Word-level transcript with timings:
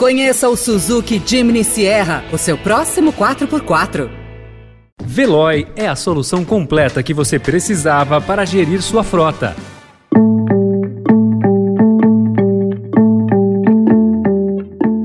Conheça 0.00 0.48
o 0.48 0.56
Suzuki 0.56 1.22
Jimny 1.22 1.62
Sierra, 1.62 2.24
o 2.32 2.38
seu 2.38 2.56
próximo 2.56 3.12
4x4. 3.12 4.08
Veloy 5.04 5.66
é 5.76 5.86
a 5.86 5.94
solução 5.94 6.42
completa 6.42 7.02
que 7.02 7.12
você 7.12 7.38
precisava 7.38 8.18
para 8.18 8.46
gerir 8.46 8.80
sua 8.80 9.04
frota. 9.04 9.54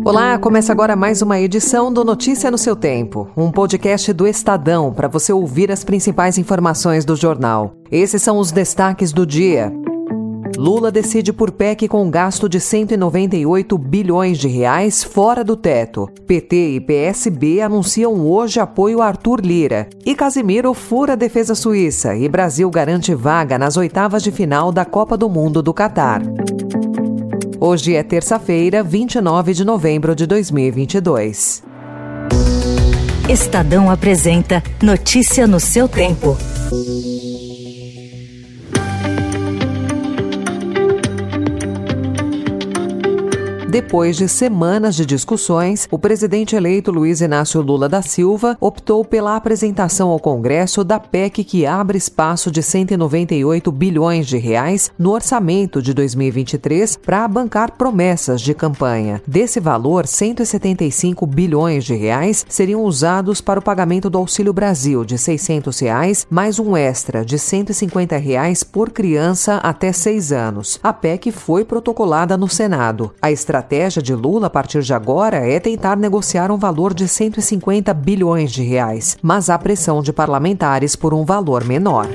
Olá, 0.05 0.37
começa 0.39 0.71
agora 0.71 0.95
mais 0.95 1.21
uma 1.21 1.41
edição 1.41 1.91
do 1.91 2.05
Notícia 2.05 2.49
no 2.49 2.57
seu 2.57 2.73
Tempo, 2.73 3.29
um 3.35 3.51
podcast 3.51 4.13
do 4.13 4.25
Estadão 4.25 4.93
para 4.93 5.09
você 5.09 5.33
ouvir 5.33 5.73
as 5.73 5.83
principais 5.83 6.37
informações 6.37 7.03
do 7.03 7.17
jornal. 7.17 7.75
Esses 7.91 8.21
são 8.21 8.37
os 8.37 8.49
destaques 8.49 9.11
do 9.11 9.25
dia. 9.25 9.73
Lula 10.57 10.89
decide 10.89 11.33
por 11.33 11.51
PEC 11.51 11.87
com 11.87 12.09
gasto 12.09 12.47
de 12.47 12.59
198 12.59 13.77
bilhões 13.77 14.37
de 14.37 14.47
reais 14.47 15.03
fora 15.03 15.43
do 15.43 15.55
teto. 15.55 16.09
PT 16.25 16.75
e 16.75 16.79
PSB 16.79 17.61
anunciam 17.61 18.25
hoje 18.25 18.59
apoio 18.59 19.01
a 19.01 19.07
Arthur 19.07 19.41
Lira. 19.41 19.89
E 20.05 20.15
Casimiro 20.15 20.73
fura 20.73 21.13
a 21.13 21.15
defesa 21.15 21.55
suíça 21.55 22.15
e 22.15 22.29
Brasil 22.29 22.69
garante 22.69 23.13
vaga 23.13 23.59
nas 23.59 23.75
oitavas 23.75 24.23
de 24.23 24.31
final 24.31 24.71
da 24.71 24.85
Copa 24.85 25.17
do 25.17 25.29
Mundo 25.29 25.61
do 25.61 25.73
Catar. 25.73 26.21
Hoje 27.59 27.95
é 27.95 28.03
terça-feira, 28.03 28.81
29 28.83 29.53
de 29.53 29.65
novembro 29.65 30.15
de 30.15 30.25
2022. 30.25 31.63
Estadão 33.29 33.89
apresenta 33.89 34.63
Notícia 34.81 35.47
no 35.47 35.59
seu 35.59 35.87
tempo. 35.87 36.37
Depois 43.75 44.15
de 44.15 44.29
semanas 44.29 44.95
de 44.95 45.05
discussões, 45.05 45.85
o 45.91 45.99
presidente 45.99 46.55
eleito 46.55 46.91
Luiz 46.91 47.19
Inácio 47.19 47.61
Lula 47.61 47.89
da 47.89 48.01
Silva 48.01 48.55
optou 48.61 49.03
pela 49.03 49.35
apresentação 49.35 50.11
ao 50.11 50.17
Congresso 50.17 50.81
da 50.81 50.97
PEC 50.97 51.43
que 51.43 51.65
abre 51.65 51.97
espaço 51.97 52.49
de 52.49 52.63
198 52.63 53.69
bilhões 53.73 54.27
de 54.27 54.37
reais 54.37 54.89
no 54.97 55.11
orçamento 55.11 55.81
de 55.81 55.93
2023 55.93 56.95
para 56.95 57.27
bancar 57.27 57.73
promessas 57.73 58.39
de 58.39 58.53
campanha. 58.53 59.21
Desse 59.27 59.59
valor, 59.59 60.07
175 60.07 61.27
bilhões 61.27 61.83
de 61.83 61.95
reais 61.95 62.45
seriam 62.47 62.81
usados 62.81 63.41
para 63.41 63.59
o 63.59 63.63
pagamento 63.63 64.09
do 64.09 64.17
Auxílio 64.17 64.53
Brasil 64.53 65.03
de 65.03 65.17
600 65.17 65.77
reais, 65.79 66.25
mais 66.29 66.59
um 66.59 66.77
extra 66.77 67.25
de 67.25 67.37
150 67.37 68.15
reais 68.15 68.63
por 68.63 68.89
criança 68.91 69.55
até 69.57 69.91
seis 69.91 70.31
anos. 70.31 70.79
A 70.81 70.93
PEC 70.93 71.29
foi 71.29 71.65
protocolada 71.65 72.37
no 72.37 72.47
Senado. 72.47 73.11
A 73.21 73.29
estratégia 73.33 73.64
estratégia 73.65 74.01
de 74.01 74.13
Lula 74.13 74.45
a 74.45 74.49
partir 74.49 74.83
de 74.83 74.93
agora 74.93 75.37
é 75.37 75.59
tentar 75.59 75.97
negociar 75.97 76.51
um 76.51 76.57
valor 76.57 76.93
de 76.93 77.07
150 77.07 77.91
bilhões 77.95 78.51
de 78.51 78.61
reais, 78.61 79.17
mas 79.23 79.49
há 79.49 79.57
pressão 79.57 80.03
de 80.03 80.13
parlamentares 80.13 80.95
por 80.95 81.13
um 81.15 81.25
valor 81.25 81.63
menor. 81.63 82.07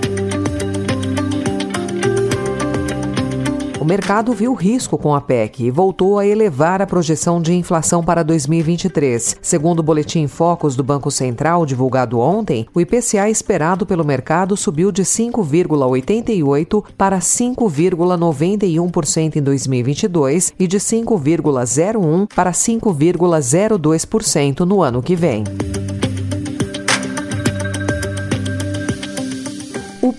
O 3.81 3.85
mercado 3.85 4.33
viu 4.35 4.53
risco 4.53 4.99
com 4.99 5.15
a 5.15 5.23
PEC 5.23 5.65
e 5.65 5.71
voltou 5.71 6.19
a 6.19 6.27
elevar 6.27 6.83
a 6.83 6.87
projeção 6.87 7.41
de 7.41 7.55
inflação 7.55 8.05
para 8.05 8.23
2023. 8.23 9.37
Segundo 9.41 9.79
o 9.79 9.83
boletim 9.83 10.27
Focus 10.27 10.77
do 10.77 10.85
Banco 10.85 11.11
Central, 11.11 11.65
divulgado 11.65 12.19
ontem, 12.19 12.67
o 12.75 12.81
IPCA 12.83 13.31
esperado 13.31 13.87
pelo 13.87 14.05
mercado 14.05 14.55
subiu 14.55 14.93
de 14.93 15.03
5,88% 15.03 16.85
para 16.95 17.21
5,91% 17.21 19.37
em 19.37 19.43
2022 19.43 20.53
e 20.59 20.67
de 20.67 20.77
5,01% 20.77 22.29
para 22.35 22.53
5,02% 22.53 24.61
no 24.61 24.83
ano 24.83 25.03
que 25.03 25.17
vem. 25.17 25.43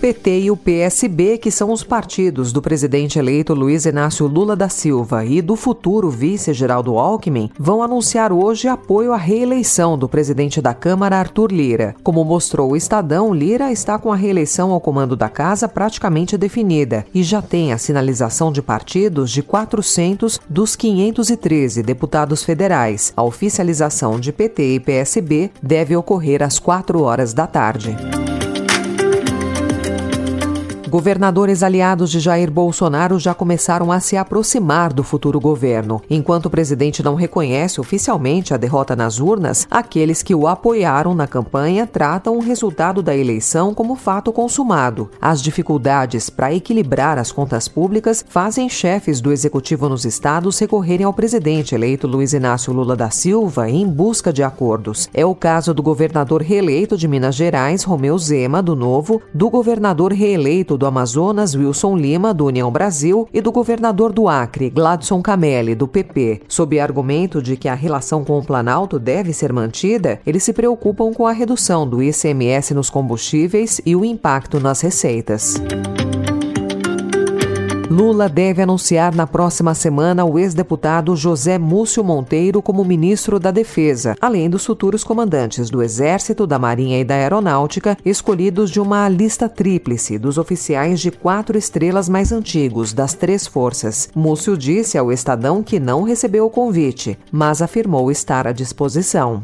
PT 0.01 0.39
e 0.39 0.51
o 0.51 0.57
PSB, 0.57 1.37
que 1.37 1.51
são 1.51 1.71
os 1.71 1.83
partidos 1.83 2.51
do 2.51 2.59
presidente 2.59 3.19
eleito 3.19 3.53
Luiz 3.53 3.85
Inácio 3.85 4.25
Lula 4.25 4.55
da 4.55 4.67
Silva 4.67 5.23
e 5.23 5.43
do 5.43 5.55
futuro 5.55 6.09
vice 6.09 6.55
Geraldo 6.55 6.97
Alckmin, 6.97 7.51
vão 7.59 7.83
anunciar 7.83 8.33
hoje 8.33 8.67
apoio 8.67 9.13
à 9.13 9.17
reeleição 9.17 9.95
do 9.95 10.09
presidente 10.09 10.59
da 10.59 10.73
Câmara, 10.73 11.19
Arthur 11.19 11.51
Lira. 11.51 11.95
Como 12.01 12.23
mostrou 12.23 12.71
o 12.71 12.75
Estadão, 12.75 13.31
Lira 13.31 13.71
está 13.71 13.99
com 13.99 14.11
a 14.11 14.15
reeleição 14.15 14.71
ao 14.71 14.81
comando 14.81 15.15
da 15.15 15.29
casa 15.29 15.67
praticamente 15.67 16.35
definida 16.35 17.05
e 17.13 17.21
já 17.21 17.39
tem 17.39 17.71
a 17.71 17.77
sinalização 17.77 18.51
de 18.51 18.63
partidos 18.63 19.29
de 19.29 19.43
400 19.43 20.41
dos 20.49 20.75
513 20.75 21.83
deputados 21.83 22.43
federais. 22.43 23.13
A 23.15 23.21
oficialização 23.21 24.19
de 24.19 24.31
PT 24.31 24.73
e 24.73 24.79
PSB 24.79 25.51
deve 25.61 25.95
ocorrer 25.95 26.41
às 26.41 26.57
4 26.57 26.99
horas 27.03 27.35
da 27.35 27.45
tarde. 27.45 27.95
Governadores 30.91 31.63
aliados 31.63 32.11
de 32.11 32.19
Jair 32.19 32.51
Bolsonaro 32.51 33.17
já 33.17 33.33
começaram 33.33 33.93
a 33.93 34.01
se 34.01 34.17
aproximar 34.17 34.91
do 34.91 35.05
futuro 35.05 35.39
governo. 35.39 36.01
Enquanto 36.09 36.47
o 36.47 36.49
presidente 36.49 37.01
não 37.01 37.15
reconhece 37.15 37.79
oficialmente 37.79 38.53
a 38.53 38.57
derrota 38.57 38.93
nas 38.93 39.17
urnas, 39.17 39.65
aqueles 39.71 40.21
que 40.21 40.35
o 40.35 40.49
apoiaram 40.49 41.15
na 41.15 41.25
campanha 41.25 41.87
tratam 41.87 42.35
o 42.35 42.41
resultado 42.41 43.01
da 43.01 43.15
eleição 43.15 43.73
como 43.73 43.95
fato 43.95 44.33
consumado. 44.33 45.09
As 45.21 45.41
dificuldades 45.41 46.29
para 46.29 46.53
equilibrar 46.53 47.17
as 47.17 47.31
contas 47.31 47.69
públicas 47.69 48.25
fazem 48.27 48.67
chefes 48.67 49.21
do 49.21 49.31
executivo 49.31 49.87
nos 49.87 50.03
estados 50.03 50.59
recorrerem 50.59 51.05
ao 51.05 51.13
presidente 51.13 51.73
eleito 51.73 52.05
Luiz 52.05 52.33
Inácio 52.33 52.73
Lula 52.73 52.97
da 52.97 53.09
Silva 53.09 53.69
em 53.69 53.87
busca 53.87 54.33
de 54.33 54.43
acordos. 54.43 55.09
É 55.13 55.25
o 55.25 55.33
caso 55.33 55.73
do 55.73 55.81
governador 55.81 56.41
reeleito 56.41 56.97
de 56.97 57.07
Minas 57.07 57.35
Gerais, 57.35 57.81
Romeu 57.85 58.17
Zema, 58.17 58.61
do 58.61 58.75
Novo, 58.75 59.21
do 59.33 59.49
governador 59.49 60.11
reeleito 60.11 60.80
do 60.81 60.87
Amazonas, 60.87 61.53
Wilson 61.53 61.95
Lima, 61.95 62.33
do 62.33 62.47
União 62.47 62.71
Brasil, 62.71 63.29
e 63.31 63.39
do 63.39 63.51
governador 63.51 64.11
do 64.11 64.27
Acre, 64.27 64.67
Gladson 64.67 65.21
Camelli, 65.21 65.75
do 65.75 65.87
PP. 65.87 66.41
Sob 66.47 66.79
argumento 66.79 67.39
de 67.39 67.55
que 67.55 67.69
a 67.69 67.75
relação 67.75 68.25
com 68.25 68.39
o 68.39 68.43
Planalto 68.43 68.97
deve 68.97 69.31
ser 69.31 69.53
mantida, 69.53 70.19
eles 70.25 70.41
se 70.41 70.51
preocupam 70.51 71.13
com 71.13 71.27
a 71.27 71.31
redução 71.31 71.87
do 71.87 72.01
ICMS 72.01 72.73
nos 72.73 72.89
combustíveis 72.89 73.79
e 73.85 73.95
o 73.95 74.03
impacto 74.03 74.59
nas 74.59 74.81
receitas. 74.81 75.61
Lula 77.91 78.29
deve 78.29 78.61
anunciar 78.61 79.13
na 79.13 79.27
próxima 79.27 79.75
semana 79.75 80.23
o 80.23 80.39
ex-deputado 80.39 81.13
José 81.13 81.57
Múcio 81.57 82.01
Monteiro 82.01 82.61
como 82.61 82.85
ministro 82.85 83.37
da 83.37 83.51
Defesa, 83.51 84.15
além 84.21 84.49
dos 84.49 84.65
futuros 84.65 85.03
comandantes 85.03 85.69
do 85.69 85.83
Exército, 85.83 86.47
da 86.47 86.57
Marinha 86.57 87.01
e 87.01 87.03
da 87.03 87.15
Aeronáutica, 87.15 87.97
escolhidos 88.05 88.71
de 88.71 88.79
uma 88.79 89.09
lista 89.09 89.49
tríplice 89.49 90.17
dos 90.17 90.37
oficiais 90.37 91.01
de 91.01 91.11
quatro 91.11 91.57
estrelas 91.57 92.07
mais 92.07 92.31
antigos 92.31 92.93
das 92.93 93.13
três 93.13 93.45
forças. 93.45 94.07
Múcio 94.15 94.55
disse 94.55 94.97
ao 94.97 95.11
Estadão 95.11 95.61
que 95.61 95.77
não 95.77 96.03
recebeu 96.03 96.45
o 96.45 96.49
convite, 96.49 97.19
mas 97.29 97.61
afirmou 97.61 98.09
estar 98.09 98.47
à 98.47 98.53
disposição. 98.53 99.43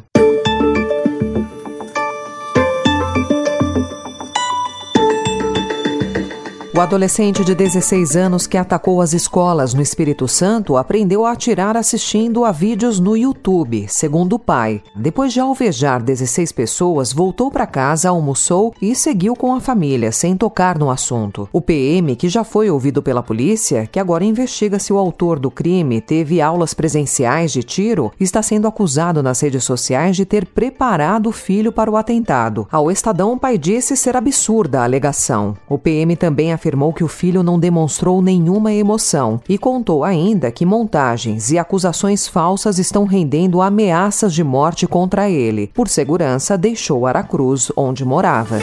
O 6.78 6.80
adolescente 6.80 7.44
de 7.44 7.56
16 7.56 8.16
anos 8.16 8.46
que 8.46 8.56
atacou 8.56 9.02
as 9.02 9.12
escolas 9.12 9.74
no 9.74 9.82
Espírito 9.82 10.28
Santo 10.28 10.78
aprendeu 10.78 11.26
a 11.26 11.32
atirar 11.32 11.76
assistindo 11.76 12.46
a 12.46 12.52
vídeos 12.52 13.00
no 13.00 13.18
YouTube, 13.18 13.88
segundo 13.90 14.34
o 14.34 14.40
pai. 14.40 14.84
Depois 14.96 15.34
de 15.34 15.40
alvejar 15.40 16.04
16 16.04 16.52
pessoas, 16.52 17.12
voltou 17.12 17.50
para 17.50 17.66
casa, 17.66 18.10
almoçou 18.10 18.76
e 18.80 18.94
seguiu 18.94 19.36
com 19.36 19.56
a 19.56 19.60
família, 19.60 20.12
sem 20.12 20.38
tocar 20.38 20.78
no 20.78 20.92
assunto. 20.92 21.50
O 21.52 21.60
PM, 21.62 22.16
que 22.16 22.30
já 22.30 22.44
foi 22.44 22.70
ouvido 22.70 23.02
pela 23.02 23.24
polícia, 23.24 23.88
que 23.88 24.00
agora 24.00 24.24
investiga 24.24 24.78
se 24.78 24.94
o 24.94 25.00
autor 25.00 25.40
do 25.40 25.50
crime 25.50 26.00
teve 26.00 26.44
aulas 26.44 26.76
presenciais 26.76 27.52
de 27.52 27.64
tiro, 27.64 28.14
está 28.20 28.44
sendo 28.44 28.68
acusado 28.68 29.24
nas 29.24 29.42
redes 29.42 29.64
sociais 29.64 30.16
de 30.16 30.26
ter 30.26 30.46
preparado 30.46 31.30
o 31.30 31.32
filho 31.32 31.72
para 31.72 31.90
o 31.90 31.98
atentado. 31.98 32.68
Ao 32.72 32.92
Estadão, 32.92 33.34
o 33.34 33.40
pai 33.40 33.58
disse 33.58 33.98
ser 33.98 34.16
absurda 34.16 34.82
a 34.82 34.84
alegação. 34.84 35.56
O 35.68 35.80
PM 35.80 36.16
também 36.16 36.54
afirmou 36.54 36.67
afirmou 36.68 36.92
que 36.92 37.04
o 37.04 37.08
filho 37.08 37.42
não 37.42 37.58
demonstrou 37.58 38.22
nenhuma 38.22 38.74
emoção 38.74 39.40
e 39.48 39.58
contou 39.58 40.04
ainda 40.04 40.52
que 40.52 40.66
montagens 40.66 41.50
e 41.50 41.58
acusações 41.58 42.28
falsas 42.28 42.78
estão 42.78 43.06
rendendo 43.06 43.62
ameaças 43.62 44.34
de 44.34 44.44
morte 44.44 44.86
contra 44.86 45.30
ele. 45.30 45.72
Por 45.74 45.88
segurança, 45.88 46.58
deixou 46.58 47.06
Aracruz, 47.06 47.72
onde 47.78 48.04
morava. 48.04 48.60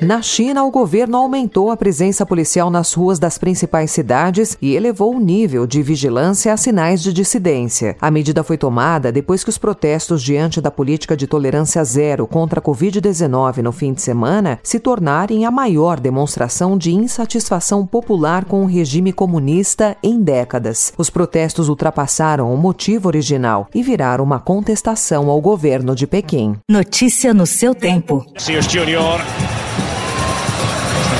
Na 0.00 0.20
China, 0.20 0.64
o 0.64 0.70
governo 0.70 1.16
aumentou 1.16 1.70
a 1.70 1.76
presença 1.76 2.26
policial 2.26 2.68
nas 2.68 2.92
ruas 2.92 3.18
das 3.18 3.38
principais 3.38 3.90
cidades 3.90 4.58
e 4.60 4.74
elevou 4.74 5.14
o 5.14 5.20
nível 5.20 5.66
de 5.66 5.82
vigilância 5.82 6.52
a 6.52 6.56
sinais 6.56 7.02
de 7.02 7.12
dissidência. 7.12 7.96
A 8.00 8.10
medida 8.10 8.42
foi 8.42 8.58
tomada 8.58 9.12
depois 9.12 9.44
que 9.44 9.50
os 9.50 9.58
protestos 9.58 10.22
diante 10.22 10.60
da 10.60 10.70
política 10.70 11.16
de 11.16 11.26
tolerância 11.26 11.82
zero 11.84 12.26
contra 12.26 12.60
a 12.60 12.62
Covid-19 12.62 13.58
no 13.58 13.72
fim 13.72 13.92
de 13.92 14.02
semana 14.02 14.58
se 14.62 14.78
tornarem 14.78 15.46
a 15.46 15.50
maior 15.50 16.00
demonstração 16.00 16.76
de 16.76 16.92
insatisfação 16.92 17.86
popular 17.86 18.44
com 18.44 18.62
o 18.62 18.66
regime 18.66 19.12
comunista 19.12 19.96
em 20.02 20.20
décadas. 20.20 20.92
Os 20.98 21.08
protestos 21.08 21.68
ultrapassaram 21.68 22.52
o 22.52 22.56
motivo 22.56 23.08
original 23.08 23.68
e 23.74 23.82
viraram 23.82 24.24
uma 24.24 24.40
contestação 24.40 25.30
ao 25.30 25.40
governo 25.40 25.94
de 25.94 26.06
Pequim. 26.06 26.56
Notícia 26.68 27.32
no 27.32 27.46
seu 27.46 27.74
tempo. 27.74 28.26
Junior. 28.38 29.20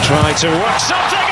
Try 0.05 0.35
to 0.35 0.49
work 0.49 0.79
something. 0.81 1.24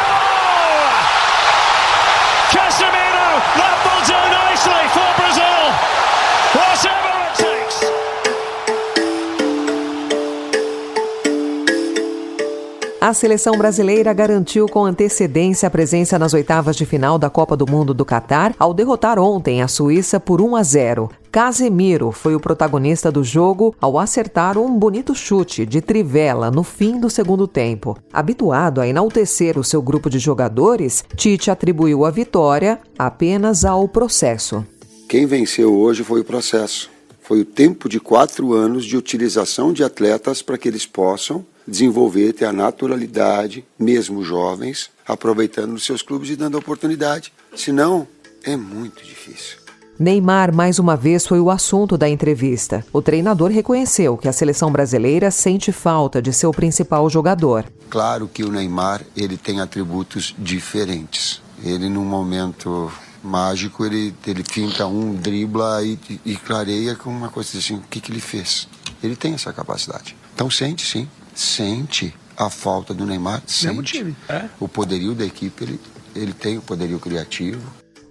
A 13.03 13.13
seleção 13.13 13.59
brasileira 13.59 14.13
garantiu 14.13 14.69
com 14.69 14.85
antecedência 14.85 15.67
a 15.67 15.71
presença 15.71 16.21
nas 16.21 16.33
oitavas 16.35 16.77
de 16.77 16.87
final 16.87 17.19
da 17.19 17.29
Copa 17.29 17.57
do 17.57 17.69
Mundo 17.69 17.93
do 17.93 18.05
Catar 18.05 18.55
ao 18.57 18.73
derrotar 18.73 19.19
ontem 19.19 19.61
a 19.61 19.67
Suíça 19.67 20.21
por 20.21 20.41
1 20.41 20.55
a 20.55 20.63
0. 20.63 21.11
Casemiro 21.33 22.13
foi 22.13 22.37
o 22.37 22.39
protagonista 22.39 23.11
do 23.11 23.25
jogo 23.25 23.75
ao 23.81 23.99
acertar 23.99 24.57
um 24.57 24.79
bonito 24.79 25.17
chute 25.17 25.67
de 25.67 25.81
trivela 25.81 26.49
no 26.49 26.63
fim 26.63 27.01
do 27.01 27.11
segundo 27.11 27.49
tempo. 27.49 27.99
Habituado 28.13 28.81
a 28.81 28.87
enaltecer 28.87 29.59
o 29.59 29.65
seu 29.65 29.83
grupo 29.83 30.09
de 30.09 30.21
jogadores, 30.21 31.05
Tite 31.17 31.51
atribuiu 31.51 32.05
a 32.05 32.11
vitória 32.13 32.79
apenas 32.97 33.65
ao 33.65 33.89
processo. 33.89 34.65
Quem 35.09 35.27
venceu 35.27 35.77
hoje 35.77 36.05
foi 36.05 36.21
o 36.21 36.25
processo. 36.25 36.89
Foi 37.21 37.41
o 37.41 37.45
tempo 37.45 37.89
de 37.89 37.99
quatro 37.99 38.53
anos 38.53 38.85
de 38.85 38.97
utilização 38.97 39.73
de 39.73 39.83
atletas 39.83 40.41
para 40.41 40.57
que 40.57 40.69
eles 40.69 40.87
possam 40.87 41.45
desenvolver, 41.67 42.33
ter 42.33 42.47
a 42.47 42.53
naturalidade, 42.53 43.65
mesmo 43.79 44.25
jovens, 44.25 44.91
aproveitando 45.07 45.73
nos 45.73 45.85
seus 45.85 46.03
clubes 46.03 46.31
e 46.31 46.37
dando 46.37 46.59
oportunidade. 46.59 47.33
Senão, 47.55 48.07
é 48.45 48.57
muito 48.57 49.05
difícil. 49.05 49.63
Neymar 49.99 50.55
mais 50.55 50.79
uma 50.79 50.97
vez 50.97 51.27
foi 51.27 51.39
o 51.39 51.51
assunto 51.51 51.97
da 51.97 52.09
entrevista. 52.09 52.85
O 52.93 53.03
treinador 53.03 53.51
reconheceu 53.51 54.17
que 54.17 54.27
a 54.27 54.33
seleção 54.33 54.73
brasileira 54.73 55.31
sente 55.31 55.71
falta 55.71 56.21
de 56.21 56.33
seu 56.33 56.51
principal 56.51 57.09
jogador. 57.09 57.65
Claro 57.89 58.27
que 58.27 58.43
o 58.43 58.51
Neymar 58.51 59.05
ele 59.17 59.37
tem 59.37 59.61
atributos 59.61 60.35
diferentes. 60.39 61.41
Ele 61.63 61.89
num 61.89 62.05
momento 62.05 62.91
mágico 63.23 63.85
ele 63.85 64.13
ele 64.27 64.43
finta 64.43 64.87
um, 64.87 65.15
dribla 65.15 65.85
e, 65.85 65.99
e 66.25 66.37
clareia 66.37 66.97
com 66.97 67.11
uma 67.11 67.29
coisa 67.29 67.59
assim. 67.59 67.77
O 67.77 67.83
que 67.83 68.01
que 68.01 68.11
ele 68.11 68.21
fez? 68.21 68.67
Ele 69.03 69.15
tem 69.15 69.35
essa 69.35 69.53
capacidade. 69.53 70.17
Então 70.35 70.51
sente 70.51 70.85
sim, 70.85 71.09
sente 71.35 72.15
a 72.37 72.49
falta 72.49 72.93
do 72.95 73.07
Neymar, 73.07 73.43
sente. 73.47 74.15
É? 74.29 74.47
O 74.59 74.67
poderio 74.67 75.15
da 75.15 75.25
equipe 75.25 75.65
ele 75.65 75.81
ele 76.15 76.33
tem 76.33 76.59
o 76.59 76.63
poderio 76.63 76.99
criativo, 76.99 77.63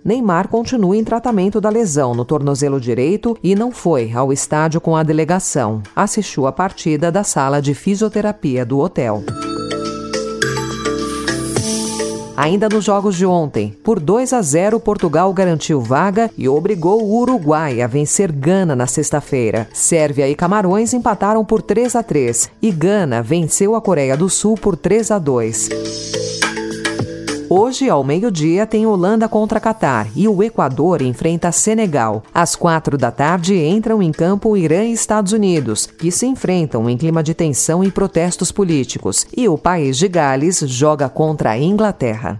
Neymar 0.03 0.47
continua 0.47 0.97
em 0.97 1.03
tratamento 1.03 1.61
da 1.61 1.69
lesão 1.69 2.15
no 2.15 2.25
tornozelo 2.25 2.81
direito 2.81 3.37
e 3.43 3.53
não 3.53 3.71
foi 3.71 4.11
ao 4.11 4.33
estádio 4.33 4.81
com 4.81 4.95
a 4.95 5.03
delegação. 5.03 5.83
Assistiu 5.95 6.47
a 6.47 6.51
partida 6.51 7.11
da 7.11 7.23
sala 7.23 7.61
de 7.61 7.75
fisioterapia 7.75 8.65
do 8.65 8.79
hotel. 8.79 9.23
Ainda 12.41 12.67
nos 12.67 12.85
jogos 12.85 13.15
de 13.15 13.23
ontem, 13.23 13.77
por 13.83 13.99
2 13.99 14.33
a 14.33 14.41
0, 14.41 14.79
Portugal 14.79 15.31
garantiu 15.31 15.79
vaga 15.79 16.27
e 16.35 16.49
obrigou 16.49 17.03
o 17.03 17.19
Uruguai 17.19 17.83
a 17.83 17.85
vencer 17.85 18.31
Gana 18.31 18.75
na 18.75 18.87
sexta-feira. 18.87 19.69
Sérvia 19.71 20.27
e 20.27 20.33
Camarões 20.33 20.91
empataram 20.91 21.45
por 21.45 21.61
3 21.61 21.95
a 21.95 22.01
3 22.01 22.49
e 22.59 22.71
Gana 22.71 23.21
venceu 23.21 23.75
a 23.75 23.81
Coreia 23.81 24.17
do 24.17 24.27
Sul 24.27 24.55
por 24.55 24.75
3 24.75 25.11
a 25.11 25.19
2. 25.19 26.20
Hoje, 27.53 27.89
ao 27.89 28.01
meio-dia, 28.01 28.65
tem 28.65 28.85
Holanda 28.85 29.27
contra 29.27 29.59
Catar 29.59 30.07
e 30.15 30.25
o 30.25 30.41
Equador 30.41 31.01
enfrenta 31.01 31.51
Senegal. 31.51 32.23
Às 32.33 32.55
quatro 32.55 32.97
da 32.97 33.11
tarde, 33.11 33.53
entram 33.53 34.01
em 34.01 34.09
campo 34.09 34.55
Irã 34.55 34.85
e 34.85 34.93
Estados 34.93 35.33
Unidos, 35.33 35.85
que 35.85 36.13
se 36.13 36.25
enfrentam 36.25 36.89
em 36.89 36.97
clima 36.97 37.21
de 37.21 37.33
tensão 37.33 37.83
e 37.83 37.91
protestos 37.91 38.53
políticos. 38.53 39.27
E 39.35 39.49
o 39.49 39.57
país 39.57 39.97
de 39.97 40.07
Gales 40.07 40.59
joga 40.59 41.09
contra 41.09 41.49
a 41.49 41.59
Inglaterra. 41.59 42.39